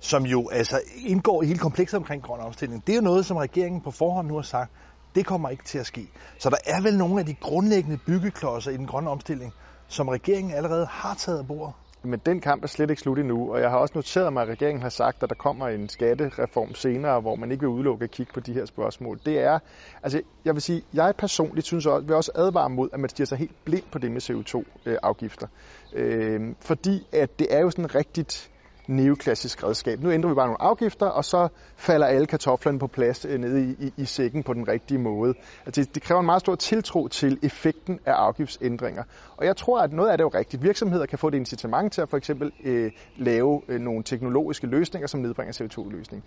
[0.00, 3.36] som jo altså indgår i hele komplekset omkring grøn omstilling, det er jo noget, som
[3.36, 4.72] regeringen på forhånd nu har sagt,
[5.14, 6.08] det kommer ikke til at ske.
[6.38, 9.52] Så der er vel nogle af de grundlæggende byggeklodser i den grønne omstilling,
[9.88, 11.74] som regeringen allerede har taget af bordet.
[12.06, 14.48] Men den kamp er slet ikke slut endnu, og jeg har også noteret mig, at
[14.48, 18.10] regeringen har sagt, at der kommer en skattereform senere, hvor man ikke vil udelukke at
[18.10, 19.20] kigge på de her spørgsmål.
[19.26, 19.58] Det er,
[20.02, 23.26] altså jeg vil sige, jeg personligt synes også, vil også advare mod, at man stiger
[23.26, 25.46] sig helt blind på det med CO2-afgifter.
[25.92, 28.50] Øh, øh, fordi at det er jo sådan rigtigt
[28.86, 30.00] neoklassisk redskab.
[30.00, 33.64] Nu ændrer vi bare nogle afgifter, og så falder alle kartoflerne på plads øh, nede
[33.64, 35.34] i, i, i sækken på den rigtige måde.
[35.66, 39.02] Altså, det, det kræver en meget stor tiltro til effekten af afgiftsændringer.
[39.36, 40.62] Og jeg tror, at noget af det er jo rigtigt.
[40.62, 45.06] Virksomheder kan få et incitament til at for eksempel øh, lave øh, nogle teknologiske løsninger,
[45.06, 46.24] som nedbringer CO2-løsning.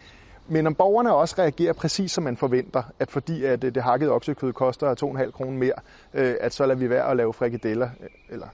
[0.49, 4.11] Men om borgerne også reagerer præcis som man forventer, at fordi at øh, det hakkede
[4.11, 5.73] oksekød koster 2,5 kroner mere,
[6.13, 8.47] øh, at så lader vi være at lave frikadeller, øh, eller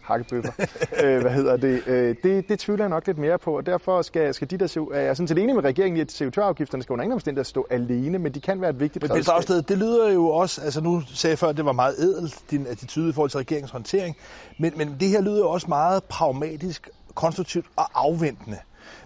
[0.00, 0.52] hakkebøffer.
[1.04, 1.82] øh, hvad hedder det?
[1.86, 2.48] Øh, det?
[2.48, 5.16] Det tvivler jeg nok lidt mere på, og derfor skal, skal de der, er jeg
[5.16, 8.34] sådan set enig med regeringen i, at CO2-afgifterne skal under ingen omstændigheder stå alene, men
[8.34, 11.32] de kan være et vigtigt men det, afsted, det lyder jo også, altså nu sagde
[11.32, 14.16] jeg før, at det var meget ædelt, din attitude i forhold til regeringens håndtering,
[14.58, 18.58] men, men det her lyder jo også meget pragmatisk, konstruktivt og afventende.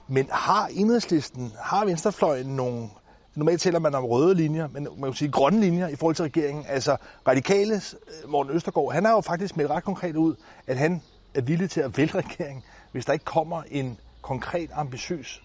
[0.09, 2.89] Men har enhedslisten, har venstrefløjen nogle
[3.35, 6.23] Normalt taler man om røde linjer, men man kan sige grønne linjer i forhold til
[6.23, 6.65] regeringen.
[6.69, 6.97] Altså
[7.29, 10.35] radikales øh, Morten Østergaard, han har jo faktisk meldt ret konkret ud,
[10.67, 11.03] at han
[11.35, 15.43] er villig til at vælge regeringen, hvis der ikke kommer en konkret, ambitiøs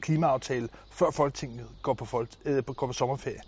[0.00, 3.40] klimaaftale, før Folketinget går på, folk, øh, går på sommerferie.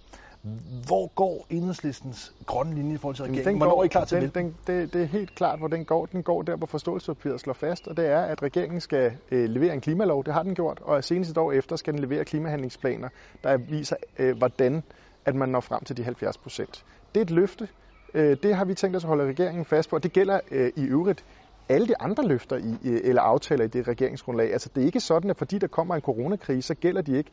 [0.86, 3.46] Hvor går enhedslistens grønne linje i forhold til regeringen?
[3.46, 4.92] Den Hvornår går, er I klar til den, den, det?
[4.92, 6.06] Det er helt klart, hvor den går.
[6.06, 9.74] Den går der, hvor forståelsespapiret slår fast, og det er, at regeringen skal øh, levere
[9.74, 10.24] en klimalov.
[10.24, 13.08] Det har den gjort, og senest et år efter skal den levere klimahandlingsplaner,
[13.44, 14.82] der viser, øh, hvordan
[15.24, 16.84] at man når frem til de 70 procent.
[17.14, 17.68] Det er et løfte.
[18.14, 20.72] Øh, det har vi tænkt os at holde regeringen fast på, og det gælder øh,
[20.76, 21.24] i øvrigt
[21.68, 24.52] alle de andre løfter i, eller aftaler i det regeringsgrundlag.
[24.52, 27.30] Altså det er ikke sådan, at fordi der kommer en coronakrise, så gælder de ikke.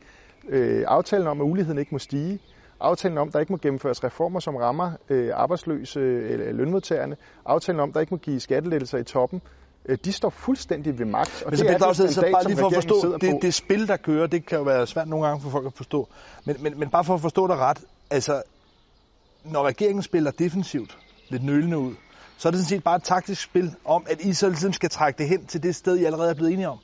[0.48, 2.38] Øh, aftalen om, at uligheden ikke må stige,
[2.80, 7.16] aftalen om, at der ikke må gennemføres reformer, som rammer øh, arbejdsløse eller lønmodtagerne,
[7.46, 9.42] aftalen om, at der ikke må give skattelettelser i toppen,
[9.86, 11.42] øh, de står fuldstændig ved magt.
[11.42, 13.88] Og men så det er også, så bare lige for at forstå, det, det spil,
[13.88, 16.08] der kører, det kan jo være svært nogle gange for folk at forstå.
[16.44, 17.78] Men, men, men bare for at forstå dig ret,
[18.10, 18.42] altså,
[19.44, 21.94] når regeringen spiller defensivt, lidt nølende ud,
[22.38, 24.90] så er det sådan set bare et taktisk spil om, at I så ligesom skal
[24.90, 26.78] trække det hen til det sted, I allerede er blevet enige om.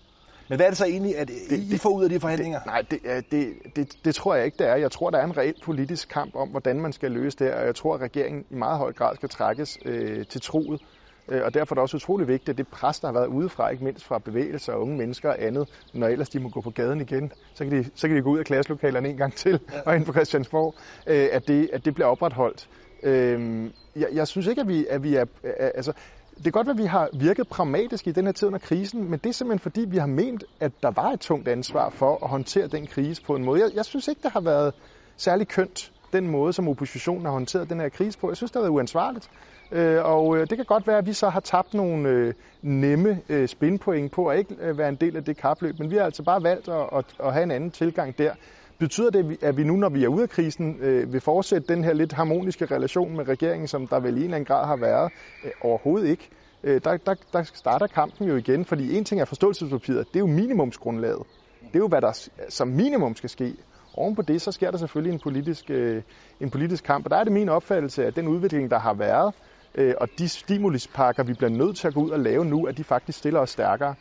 [0.48, 2.58] Men hvad er det så egentlig, at det, I får ud af de forhandlinger?
[2.58, 4.76] Det, nej, det, det, det, det tror jeg ikke, det er.
[4.76, 7.66] Jeg tror, der er en reel politisk kamp om, hvordan man skal løse det, og
[7.66, 10.80] jeg tror, at regeringen i meget høj grad skal trækkes øh, til troet.
[11.28, 13.68] Øh, og derfor er det også utrolig vigtigt, at det pres, der har været udefra,
[13.68, 16.70] ikke mindst fra bevægelser og unge mennesker og andet, når ellers de må gå på
[16.70, 19.60] gaden igen, så kan de, så kan de gå ud af klasselokalerne en gang til
[19.72, 19.80] ja.
[19.86, 20.74] og ind på Christiansborg,
[21.06, 22.68] øh, at, det, at det bliver opretholdt.
[23.02, 25.24] Øh, jeg, jeg synes ikke, at vi, at vi er...
[25.58, 25.92] Altså,
[26.36, 29.10] det kan godt være, at vi har virket pragmatisk i den her tid under krisen,
[29.10, 32.18] men det er simpelthen fordi, vi har ment, at der var et tungt ansvar for
[32.24, 33.60] at håndtere den krise på en måde.
[33.60, 34.74] Jeg, jeg synes ikke, det har været
[35.16, 38.30] særlig kønt, den måde, som oppositionen har håndteret den her krise på.
[38.30, 39.30] Jeg synes, det har været uansvarligt.
[39.72, 43.20] Øh, og øh, det kan godt være, at vi så har tabt nogle øh, nemme
[43.28, 46.04] øh, spinpoint på at ikke øh, være en del af det kapløb, men vi har
[46.04, 48.34] altså bare valgt at, at, at have en anden tilgang der.
[48.78, 51.84] Betyder det, at vi nu, når vi er ude af krisen, øh, vil fortsætte den
[51.84, 54.76] her lidt harmoniske relation med regeringen, som der vel i en eller anden grad har
[54.76, 55.12] været?
[55.44, 56.28] Øh, overhovedet ikke.
[56.64, 60.20] Øh, der, der, der starter kampen jo igen, fordi en ting er forståelsespapiret, det er
[60.20, 61.22] jo minimumsgrundlaget.
[61.60, 63.54] Det er jo, hvad der som minimum skal ske.
[63.94, 66.02] Oven på det, så sker der selvfølgelig en politisk, øh,
[66.40, 69.34] en politisk kamp, og der er det min opfattelse, at den udvikling, der har været,
[69.74, 72.78] øh, og de stimulispakker, vi bliver nødt til at gå ud og lave nu, at
[72.78, 73.94] de faktisk stiller os stærkere.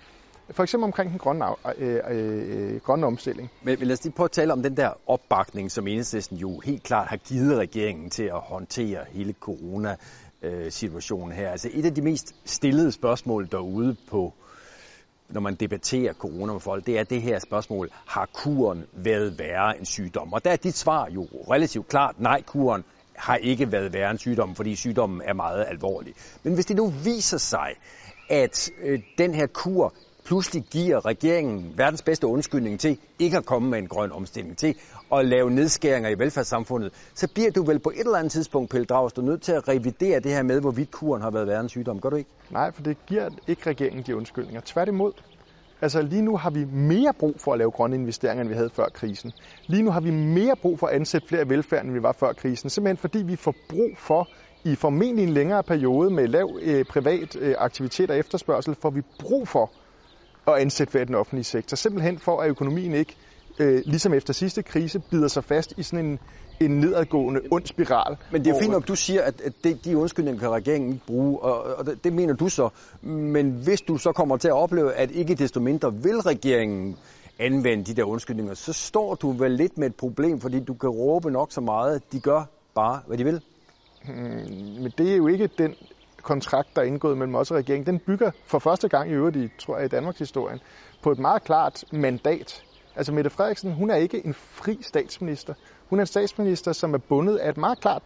[0.52, 1.46] For eksempel omkring den grønne,
[1.78, 3.52] øh, øh, øh, grønne omstilling.
[3.64, 6.84] Men lad os lige prøve at tale om den der opbakning, som enhedslisten jo helt
[6.84, 11.50] klart har givet regeringen til at håndtere hele corona-situationen her.
[11.52, 14.34] Altså et af de mest stillede spørgsmål derude på
[15.30, 19.80] når man debatterer corona med folk, det er det her spørgsmål, har kuren været værre
[19.80, 20.34] en sygdom?
[20.34, 22.84] Og der er dit svar jo relativt klart, nej, kuren
[23.16, 26.14] har ikke været værre en sygdom, fordi sygdommen er meget alvorlig.
[26.44, 27.76] Men hvis det nu viser sig,
[28.30, 29.94] at øh, den her kur
[30.26, 34.76] pludselig giver regeringen verdens bedste undskyldning til ikke at komme med en grøn omstilling, til
[35.14, 38.86] at lave nedskæringer i velfærdssamfundet, så bliver du vel på et eller andet tidspunkt, Pelle
[38.86, 42.00] Dragsted, nødt til at revidere det her med, hvorvidt kuren har været verdens sygdom.
[42.00, 42.30] Gør du ikke?
[42.50, 44.62] Nej, for det giver ikke regeringen de undskyldninger.
[44.66, 45.12] Tværtimod.
[45.82, 48.70] Altså lige nu har vi mere brug for at lave grønne investeringer, end vi havde
[48.70, 49.32] før krisen.
[49.68, 52.34] Lige nu har vi mere brug for at ansætte flere velfærd, end vi var før
[52.34, 52.70] krisen.
[52.70, 54.28] Simpelthen fordi vi får brug for
[54.64, 59.02] i formentlig en længere periode med lav øh, privat øh, aktivitet og efterspørgsel, får vi
[59.20, 59.72] brug for
[60.48, 61.76] at ansætte flere i den offentlige sektor.
[61.76, 63.16] Simpelthen for, at økonomien ikke,
[63.60, 66.20] øh, ligesom efter sidste krise, bider sig fast i sådan en,
[66.60, 68.18] en nedadgående ond spiral.
[68.32, 70.94] Men det er jo fint nok, du siger, at, at det, de undskyldninger kan regeringen
[70.94, 72.70] ikke bruge, og, og det, det mener du så.
[73.02, 76.98] Men hvis du så kommer til at opleve, at ikke desto mindre vil regeringen
[77.40, 80.90] anvende de der undskyldninger, så står du vel lidt med et problem, fordi du kan
[80.90, 82.44] råbe nok så meget, de gør
[82.76, 83.42] bare, hvad de vil.
[84.06, 85.76] Hmm, men det er jo ikke den
[86.26, 89.36] kontrakt, der er indgået mellem os og regeringen, den bygger for første gang i øvrigt
[89.36, 90.60] i, tror jeg, i Danmarks historie,
[91.02, 92.66] på et meget klart mandat.
[92.96, 95.54] Altså Mette Frederiksen, hun er ikke en fri statsminister.
[95.90, 98.02] Hun er en statsminister, som er bundet af et meget klart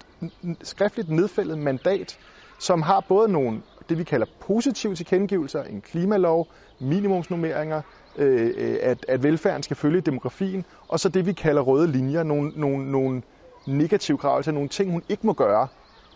[0.63, 2.19] skriftligt nedfældet mandat,
[2.59, 7.81] som har både nogle, det vi kalder positive tilkendegivelser, en klimalov, minimumsnummeringer,
[8.15, 12.23] øh, øh, at, at velfærden skal følge demografien, og så det vi kalder røde linjer,
[12.23, 13.21] nogle, nogle, nogle
[13.65, 15.67] negative krav, altså nogle ting, hun ikke må gøre,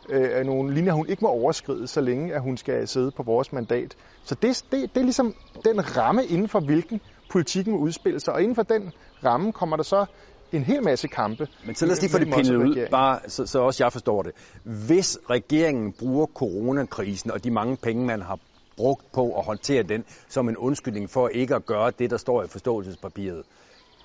[0.09, 3.53] øh, nogle linjer, hun ikke må overskride, så længe at hun skal sidde på vores
[3.53, 3.95] mandat.
[4.23, 5.35] Så det, det, det er ligesom
[5.65, 8.91] den ramme, inden for hvilken politikken må udspille sig, og inden for den
[9.25, 10.05] ramme kommer der så
[10.51, 11.47] en hel masse kampe.
[11.65, 14.21] Men så lad os lige få det pindet ud, bare så, så også jeg forstår
[14.21, 14.31] det.
[14.63, 18.39] Hvis regeringen bruger coronakrisen og de mange penge, man har
[18.77, 22.43] brugt på at håndtere den som en undskyldning for ikke at gøre det, der står
[22.43, 23.43] i forståelsespapiret.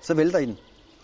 [0.01, 0.57] Så vælter I den,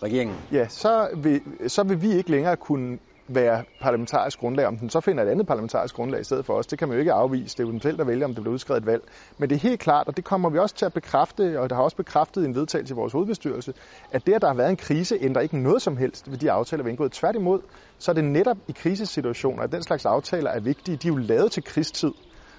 [0.04, 0.36] regeringen.
[0.52, 4.66] Ja, så vil, så vil vi ikke længere kunne være parlamentarisk grundlag.
[4.66, 6.96] Om den så finder et andet parlamentarisk grundlag i stedet for os, det kan man
[6.96, 7.58] jo ikke afvise.
[7.58, 9.04] Det er jo dem selv, der vælger, om det bliver udskrevet et valg.
[9.38, 11.76] Men det er helt klart, og det kommer vi også til at bekræfte, og der
[11.76, 13.74] har også bekræftet i en vedtagelse i vores hovedbestyrelse,
[14.12, 16.52] at det, at der har været en krise, ændrer ikke noget som helst ved de
[16.52, 17.12] aftaler, vi har indgået.
[17.12, 17.62] Tværtimod,
[18.00, 20.98] så er det netop i krisesituationer, at den slags aftaler er vigtige.
[20.98, 22.12] De er jo lavet til krigstid,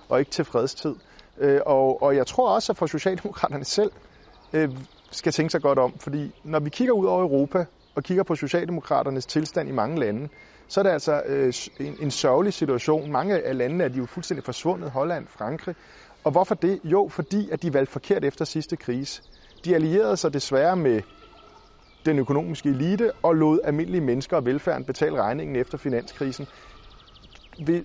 [0.08, 0.94] og ikke til fredstid.
[1.38, 3.90] Øh, og, og jeg tror også, at for Socialdemokraterne selv
[4.52, 4.68] øh,
[5.10, 7.64] skal tænke sig godt om, fordi når vi kigger ud over Europa
[7.96, 10.28] og kigger på Socialdemokraternes tilstand i mange lande,
[10.68, 13.12] så er det altså øh, en, en sørgelig situation.
[13.12, 15.74] Mange af landene er de jo fuldstændig forsvundet, Holland, Frankrig.
[16.24, 16.80] Og hvorfor det?
[16.84, 19.22] Jo, fordi at de valgte forkert efter sidste krise.
[19.64, 21.02] De allierede sig desværre med
[22.06, 26.46] den økonomiske elite og lod almindelige mennesker og velfærden betale regningen efter finanskrisen.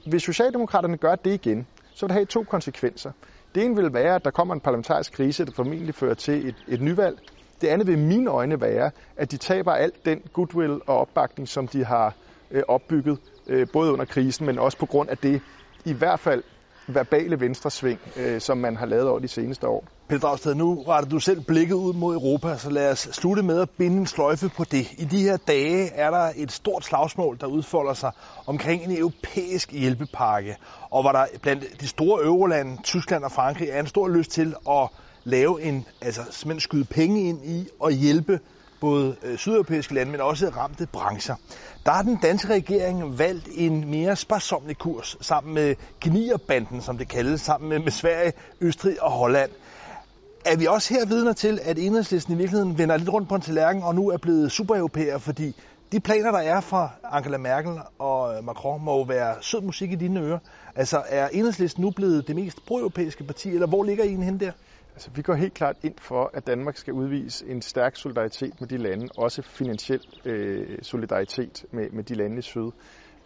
[0.06, 3.12] Hvis Socialdemokraterne gør det igen, så vil det have to konsekvenser.
[3.56, 6.56] Det ene vil være, at der kommer en parlamentarisk krise, der formentlig fører til et,
[6.68, 7.18] et nyvalg.
[7.62, 11.48] Det andet vil i mine øjne være, at de taber alt den goodwill og opbakning,
[11.48, 12.14] som de har
[12.52, 15.42] øh, opbygget, øh, både under krisen, men også på grund af det
[15.86, 16.44] i hvert fald
[16.88, 19.86] verbale venstresving, øh, som man har lavet over de seneste år.
[20.10, 23.62] Peter Dragsted, nu retter du selv blikket ud mod Europa, så lad os slutte med
[23.62, 24.92] at binde en sløjfe på det.
[24.98, 28.12] I de her dage er der et stort slagsmål, der udfolder sig
[28.46, 30.58] omkring en europæisk hjælpepakke,
[30.90, 34.56] og hvor der blandt de store eurolande, Tyskland og Frankrig, er en stor lyst til
[34.70, 34.90] at
[35.24, 38.40] lave en, altså simpelthen skyde penge ind i og hjælpe
[38.82, 41.36] både øh, sydeuropæiske lande, men også ramte brancher.
[41.86, 47.08] Der har den danske regering valgt en mere sparsomlig kurs sammen med Gnierbanden, som det
[47.08, 49.52] kaldes, sammen med, med Sverige, Østrig og Holland.
[50.46, 53.42] Er vi også her vidner til, at enhedslisten i virkeligheden vender lidt rundt på en
[53.42, 55.56] tallerken og nu er blevet supereuropæer, fordi
[55.92, 59.92] de planer, der er fra Angela Merkel og øh, Macron, må jo være sød musik
[59.92, 60.40] i dine ører.
[60.76, 64.52] Altså, er enhedslisten nu blevet det mest pro-europæiske parti, eller hvor ligger I henne der?
[65.02, 68.68] Altså, vi går helt klart ind for, at Danmark skal udvise en stærk solidaritet med
[68.68, 72.72] de lande, også finansiel øh, solidaritet med, med de lande i syd.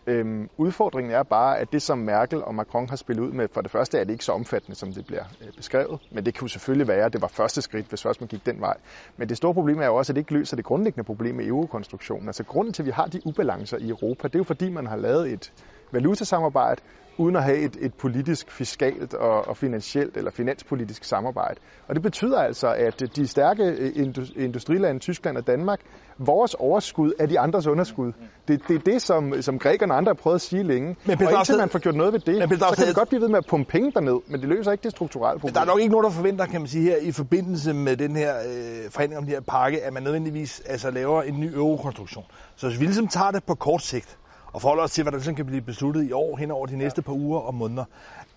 [0.07, 3.61] Øhm, udfordringen er bare, at det som Merkel og Macron har spillet ud med, for
[3.61, 6.49] det første er det ikke så omfattende, som det bliver øh, beskrevet, men det kunne
[6.49, 8.77] selvfølgelig være, at det var første skridt, hvis først man gik den vej.
[9.17, 11.45] Men det store problem er jo også, at det ikke løser det grundlæggende problem med
[11.45, 12.27] eurokonstruktionen.
[12.27, 14.87] Altså grunden til, at vi har de ubalancer i Europa, det er jo fordi, man
[14.87, 15.53] har lavet et
[15.95, 16.81] valutasamarbejde,
[17.17, 21.59] uden at have et, et politisk, fiskalt og, og finansielt eller finanspolitisk samarbejde.
[21.87, 23.91] Og det betyder altså, at de stærke øh,
[24.35, 25.79] industrilande, Tyskland og Danmark,
[26.17, 28.11] vores overskud er de andres underskud.
[28.47, 30.95] Det, det er det, som, som grækerne og andre har prøvet at sige længe.
[31.05, 33.21] Men og indtil man får gjort noget ved det, men så kan vi godt blive
[33.21, 35.51] ved med at pumpe penge derned, men det løser ikke det strukturelle problem.
[35.51, 37.97] Men der er nok ikke nogen, der forventer, kan man sige her, i forbindelse med
[37.97, 41.55] den her øh, forhandling om den her pakke, at man nødvendigvis altså, laver en ny
[41.55, 42.25] eurokonstruktion.
[42.55, 44.17] Så hvis vi ligesom tager det på kort sigt,
[44.55, 46.77] og forholder os til, hvad der sådan kan blive besluttet i år, hen over de
[46.77, 47.85] næste par uger og måneder.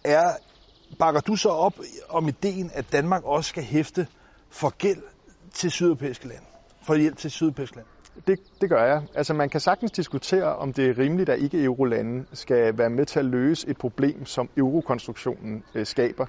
[0.05, 0.31] Er,
[0.99, 1.75] bakker du så op
[2.09, 4.07] om ideen, at Danmark også skal hæfte
[4.51, 5.03] for gæld
[5.53, 6.45] til sydeuropæiske lande?
[6.83, 7.91] For hjælp til sydeuropæiske lande?
[8.27, 9.03] Det, det gør jeg.
[9.15, 13.19] Altså man kan sagtens diskutere, om det er rimeligt, at ikke-eurolande skal være med til
[13.19, 16.27] at løse et problem, som eurokonstruktionen øh, skaber.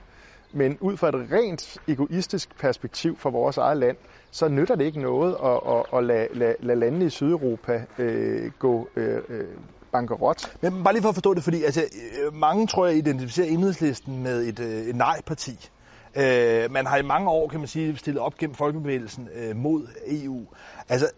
[0.53, 3.97] Men ud fra et rent egoistisk perspektiv for vores eget land,
[4.31, 8.51] så nytter det ikke noget at, at, at lade, lade, lade landene i Sydeuropa øh,
[8.59, 9.47] gå øh, øh
[9.91, 10.57] bankerot.
[10.61, 14.23] Men bare lige for at forstå det, fordi altså, øh, mange tror jeg identificerer enhedslisten
[14.23, 15.69] med et, øh, et nej-parti.
[16.15, 19.87] Øh, man har i mange år, kan man sige, stillet op gennem folkebevægelsen øh, mod
[20.07, 20.45] EU.
[20.89, 21.11] Altså,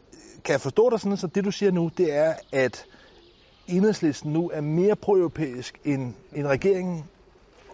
[0.43, 2.86] kan jeg forstå dig sådan, så det du siger nu, det er, at
[3.67, 7.03] enhedslisten nu er mere pro-europæisk end, end regeringen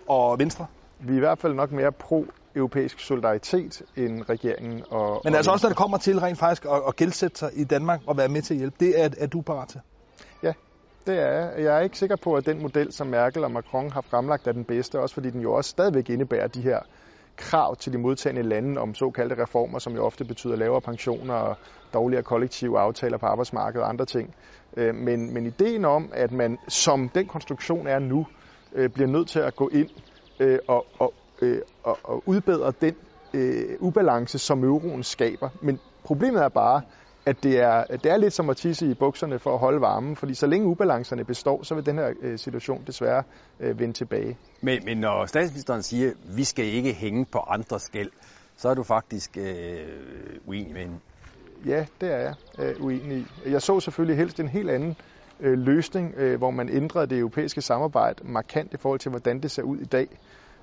[0.08, 0.66] og Venstre?
[1.00, 4.84] Vi er i hvert fald nok mere pro-europæisk solidaritet end regeringen.
[4.90, 7.52] Og, Men altså og også, når det kommer til rent faktisk at, at gældsætte sig
[7.54, 9.82] i Danmark og være med til at hjælpe, det er, er du parat til?
[11.08, 11.64] Det er jeg.
[11.64, 14.52] Jeg er ikke sikker på, at den model, som Merkel og Macron har fremlagt, er
[14.52, 16.80] den bedste, også fordi den jo også stadigvæk indebærer de her
[17.38, 21.58] krav til de modtagende lande om såkaldte reformer, som jo ofte betyder lavere pensioner og
[21.94, 24.36] dårligere kollektive aftaler på arbejdsmarkedet og andre ting.
[24.78, 28.28] Øh, men, men ideen om, at man som den konstruktion er nu,
[28.74, 29.90] øh, bliver nødt til at gå ind
[30.40, 31.14] øh, og, og,
[31.84, 32.96] og, og udbedre den
[33.80, 35.50] ubalance, som euroen skaber.
[35.62, 36.82] Men problemet er bare,
[37.28, 40.16] at det er, det er lidt som at tisse i bukserne for at holde varmen,
[40.16, 43.24] fordi så længe ubalancerne består, så vil den her øh, situation desværre
[43.60, 44.38] øh, vende tilbage.
[44.62, 48.10] Men, men når statsministeren siger, at vi skal ikke hænge på andres skæld,
[48.58, 49.46] så er du faktisk øh,
[50.46, 50.98] uenig med hende.
[51.66, 53.26] Ja, det er jeg øh, uenig i.
[53.52, 54.96] Jeg så selvfølgelig helst en helt anden
[55.40, 59.52] øh, løsning, øh, hvor man ændrede det europæiske samarbejde markant i forhold til, hvordan det
[59.52, 60.08] ser ud i dag.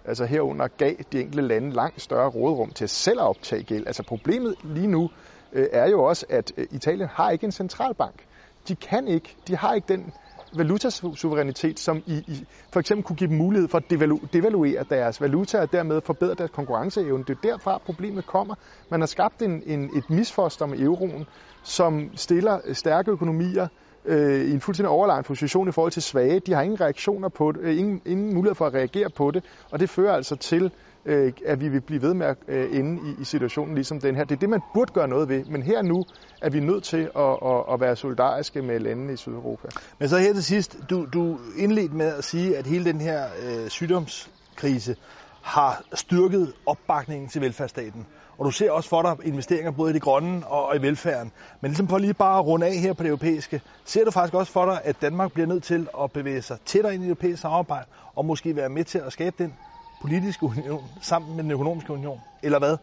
[0.05, 3.87] Altså herunder gav de enkelte lande langt større rådrum til selv at optage gæld.
[3.87, 5.11] Altså problemet lige nu
[5.55, 8.25] Øh, er jo også, at øh, Italien har ikke en centralbank.
[8.69, 10.13] De kan ikke, de har ikke den
[10.57, 15.21] valutasuverænitet, som i, i for eksempel kunne give dem mulighed for at devalu, devaluere deres
[15.21, 17.25] valuta og dermed forbedre deres konkurrenceevne.
[17.25, 18.55] Det er derfra problemet kommer.
[18.91, 21.27] Man har skabt en, en, et misfoster med euroen,
[21.63, 23.69] som stiller øh, stærke økonomier
[24.05, 26.41] øh, i en fuldstændig overlegen position i forhold til svage.
[26.41, 29.45] De har ingen reaktioner på det, øh, ingen, ingen mulighed for at reagere på det,
[29.71, 30.71] og det fører altså til,
[31.07, 34.17] øh, at vi vil blive ved med at øh, ende i, i situationen ligesom den
[34.17, 34.25] her.
[34.25, 36.07] Det er det, man burde gøre noget ved, men her nu
[36.41, 39.69] er vi nødt til at, at, at være solidariske med landene i Sydeuropa.
[39.99, 43.25] Men så her til sidst, du, du indledte med at sige, at hele den her
[43.47, 44.97] øh, sygdomskrise
[45.43, 48.07] har styrket opbakningen til velfærdsstaten.
[48.39, 51.33] Og du ser også for dig investeringer både i det grønne og i velfærden.
[51.61, 54.35] Men ligesom for lige bare at runde af her på det europæiske, ser du faktisk
[54.35, 57.11] også for dig, at Danmark bliver nødt til at bevæge sig tættere ind i det
[57.11, 59.55] europæiske samarbejde, og måske være med til at skabe den
[60.05, 62.21] politiske union sammen med den økonomiske union?
[62.43, 62.77] Eller hvad?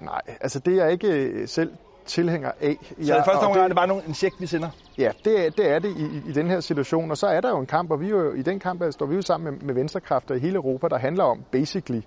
[0.00, 2.76] Nej, altså det er jeg ikke øh, selv tilhænger af.
[3.02, 4.68] Så i første omgang er det bare en check, vi sender?
[4.98, 7.10] Ja, det er det, er det i, i den her situation.
[7.10, 9.14] Og så er der jo en kamp, og vi jo, i den kamp står vi
[9.14, 12.00] jo sammen med, med venstrekræfter i hele Europa, der handler om basically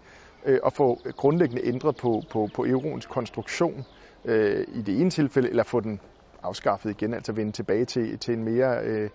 [0.45, 3.85] øh, at få grundlæggende ændret på, på, på euroens konstruktion
[4.25, 5.99] øh, i det ene tilfælde, eller få den
[6.43, 9.09] afskaffet igen, altså vende tilbage til, til en mere øh,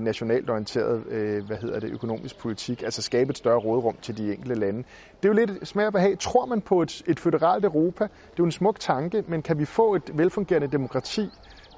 [0.00, 4.32] nationalt orienteret øh, hvad hedder det, økonomisk politik, altså skabe et større rådrum til de
[4.32, 4.78] enkelte lande.
[5.22, 6.18] Det er jo lidt smag og behag.
[6.18, 8.04] Tror man på et, et føderalt Europa?
[8.04, 11.30] Det er jo en smuk tanke, men kan vi få et velfungerende demokrati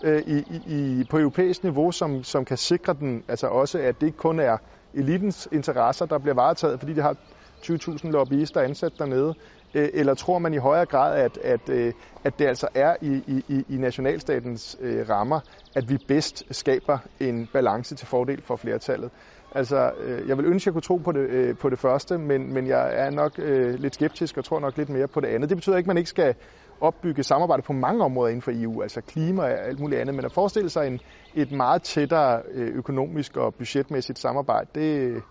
[0.04, 4.06] øh, i, i, på europæisk niveau, som, som kan sikre den, altså også at det
[4.06, 4.56] ikke kun er
[4.94, 7.16] elitens interesser, der bliver varetaget, fordi de har
[7.64, 9.34] 20.000 lobbyister ansat dernede,
[9.74, 11.92] Øh, eller tror man i højere grad, at, at, øh,
[12.24, 15.40] at det altså er i, i, i nationalstatens øh, rammer,
[15.76, 19.10] at vi bedst skaber en balance til fordel for flertallet?
[19.54, 22.54] Altså, øh, jeg vil ønske, at jeg kunne tro på det, på det første, men,
[22.54, 25.48] men jeg er nok øh, lidt skeptisk og tror nok lidt mere på det andet.
[25.48, 26.34] Det betyder ikke, at man ikke skal
[26.80, 30.24] opbygge samarbejde på mange områder inden for EU, altså klima og alt muligt andet, men
[30.24, 31.00] at forestille sig en,
[31.34, 35.22] et meget tættere økonomisk og budgetmæssigt samarbejde, det,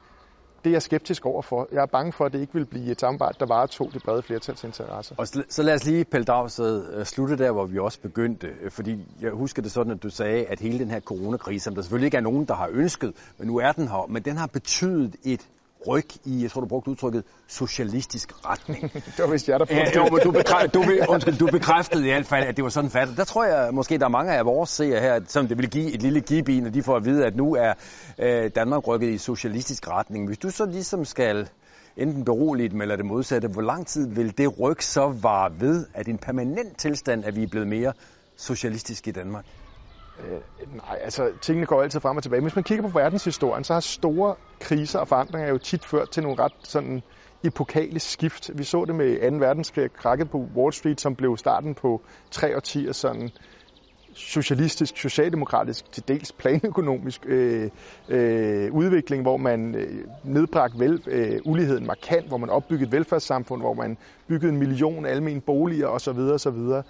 [0.64, 1.68] det er jeg skeptisk over for.
[1.72, 4.22] Jeg er bange for, at det ikke vil blive et samarbejde, der varetog det brede
[4.22, 5.16] flertals interesser.
[5.18, 8.48] Og så lad os lige, Pelle Dragsted, øh, slutte der, hvor vi også begyndte.
[8.62, 11.76] Øh, fordi jeg husker det sådan, at du sagde, at hele den her coronakrise, som
[11.76, 14.38] der selvfølgelig ikke er nogen, der har ønsket, men nu er den her, men den
[14.38, 15.48] har betydet et
[15.88, 18.94] ryg i, jeg tror du brugte udtrykket, socialistisk retning.
[19.18, 22.12] det var vist jeg, der ja, jo, men du, bekræftede, du, undskyld, du bekræftede i
[22.12, 23.18] hvert fald, at det var sådan fattet.
[23.18, 25.94] Der tror jeg måske, der er mange af vores seere her, som det vil give
[25.94, 27.74] et lille give i, når de får at vide, at nu er
[28.20, 30.28] øh, Danmark rykket i socialistisk retning.
[30.28, 31.50] Hvis du så ligesom skal
[31.98, 35.86] enten berolige dem eller det modsatte, hvor lang tid vil det ryg så vare ved,
[35.94, 37.94] at en permanent tilstand, at vi er blevet mere
[38.38, 39.46] socialistisk i Danmark?
[40.20, 40.42] Øh,
[40.76, 42.42] nej, altså tingene går altid frem og tilbage.
[42.42, 46.24] Hvis man kigger på verdenshistorien, så har store kriser og forandringer jo tit ført til
[46.24, 47.02] nogle ret sådan
[47.44, 48.52] epokale skift.
[48.56, 49.38] Vi så det med 2.
[49.38, 52.02] verdenskrig, krakket på Wall Street, som blev starten på
[52.32, 53.32] tre årtier sådan
[54.14, 57.70] socialistisk, socialdemokratisk, til dels planøkonomisk øh,
[58.10, 63.62] øh, udvikling, hvor man øh, nedbragte vel, øh, uligheden markant, hvor man opbyggede et velfærdssamfund,
[63.62, 66.20] hvor man byggede en million almene boliger osv.
[66.20, 66.82] osv.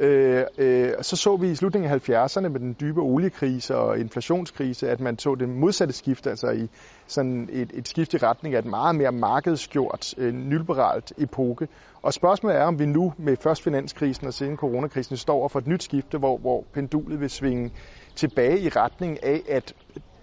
[0.00, 4.90] Øh, øh, så så vi i slutningen af 70'erne med den dybe oliekrise og inflationskrise,
[4.90, 6.68] at man så det modsatte skift, altså i
[7.06, 11.68] sådan et, et skift i retning af et meget mere markedsgjort, øh, nyliberalt epoke.
[12.02, 15.58] Og spørgsmålet er, om vi nu med først finanskrisen og siden coronakrisen står over for
[15.58, 17.70] et nyt skifte, hvor, hvor pendulet vil svinge
[18.16, 19.74] tilbage i retning af, at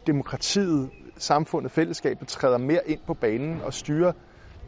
[0.08, 4.12] demokratiet, samfundet, fællesskabet træder mere ind på banen og styrer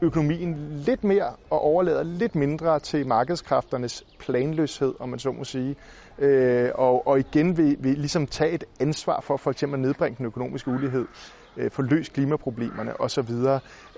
[0.01, 5.75] økonomien lidt mere og overlader lidt mindre til markedskræfternes planløshed, om man så må sige.
[6.19, 10.17] Øh, og, og igen vil vi ligesom tage et ansvar for for eksempel at nedbringe
[10.17, 11.07] den økonomiske ulighed,
[11.57, 13.29] øh, få løst klimaproblemerne osv.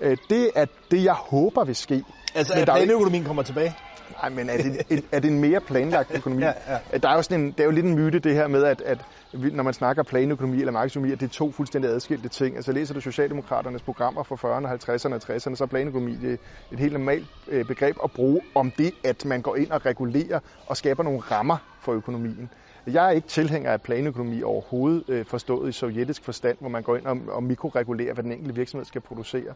[0.02, 2.04] Øh, det er det, jeg håber vil ske.
[2.34, 3.74] Altså, at planøkonomien kommer tilbage?
[4.22, 6.42] Nej, men er det, er det en mere planlagt økonomi?
[6.44, 6.52] ja,
[6.92, 6.98] ja.
[6.98, 8.80] Der er jo sådan en, det er jo lidt en myte, det her med, at,
[8.80, 8.98] at
[9.32, 12.56] når man snakker planøkonomi eller markedsøkonomi, at det er to fuldstændig adskilte ting.
[12.56, 16.38] Altså læser du Socialdemokraternes programmer fra 40'erne, 50'erne og 60'erne, så er planøkonomi det
[16.72, 20.40] et helt normalt øh, begreb at bruge om det, at man går ind og regulerer
[20.66, 22.50] og skaber nogle rammer for økonomien.
[22.86, 26.96] Jeg er ikke tilhænger af planøkonomi overhovedet øh, forstået i sovjetisk forstand, hvor man går
[26.96, 29.54] ind og, og mikroregulerer, hvad den enkelte virksomhed skal producere.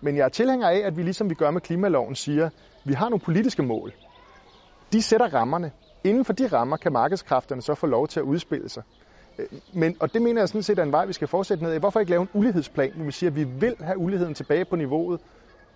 [0.00, 2.50] Men jeg er tilhænger af, at vi ligesom vi gør med klimaloven siger,
[2.84, 3.92] vi har nogle politiske mål.
[4.92, 5.72] De sætter rammerne.
[6.04, 8.82] Inden for de rammer kan markedskræfterne så få lov til at udspille sig.
[9.38, 11.74] Øh, men, og det mener jeg sådan set er en vej, vi skal fortsætte ned
[11.74, 11.78] i.
[11.78, 14.76] Hvorfor ikke lave en ulighedsplan, hvor vi siger, at vi vil have uligheden tilbage på
[14.76, 15.20] niveauet,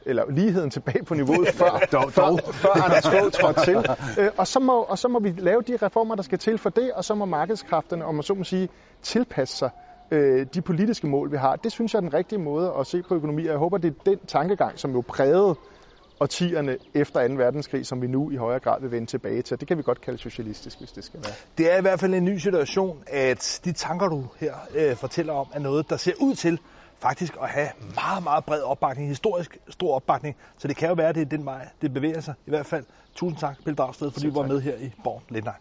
[0.07, 2.41] eller ligheden tilbage på niveauet, før, dog, dog.
[2.45, 3.77] før, før Anders Fogh trådte til.
[4.19, 6.71] Øh, og, så må, og så må vi lave de reformer, der skal til for
[6.71, 8.69] det, og så må markedskræfterne, om man så må sige,
[9.03, 9.71] tilpasse sig
[10.11, 11.57] øh, de politiske mål, vi har.
[11.57, 13.89] Det synes jeg er den rigtige måde at se på økonomi, og jeg håber, det
[13.89, 15.55] er den tankegang, som jo prægede
[16.21, 17.35] årtierne efter 2.
[17.35, 19.61] verdenskrig, som vi nu i højere grad vil vende tilbage til.
[19.61, 21.33] Det kan vi godt kalde socialistisk, hvis det skal være.
[21.59, 25.33] Det er i hvert fald en ny situation, at de tanker, du her øh, fortæller
[25.33, 26.61] om, er noget, der ser ud til
[27.01, 30.37] faktisk at have meget, meget bred opbakning, historisk stor opbakning.
[30.59, 32.35] Så det kan jo være, at det er den vej, det bevæger sig.
[32.47, 32.85] I hvert fald,
[33.15, 35.61] tusind tak, Pelle Dragsted, fordi du var med her i Born Lindheim.